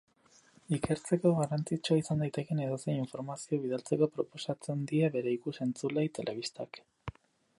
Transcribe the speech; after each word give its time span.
Ikertzeko 0.75 1.33
garrantzitsua 1.39 1.97
izan 1.99 2.23
daitekeen 2.23 2.61
edozein 2.67 2.97
informazio 3.03 3.61
bidaltzeko 3.67 4.09
proposatzen 4.15 4.83
die 4.93 5.13
bere 5.19 5.37
ikus-entzuleei 5.39 6.09
telebistak. 6.21 6.81